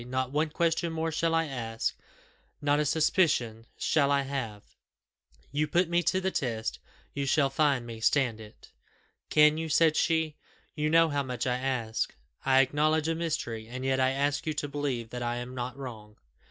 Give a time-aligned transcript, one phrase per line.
[0.07, 1.93] Not one question more shall I ask
[2.59, 4.63] not a suspicion shall I have:
[5.51, 6.79] you put me to the test,
[7.13, 8.71] you shall find me stand it."
[9.29, 10.37] "Can you?" said she;
[10.73, 12.15] "you know how much I ask.
[12.43, 15.77] I acknowledge a mystery, and yet I ask you to believe that I am not
[15.77, 16.15] wrong."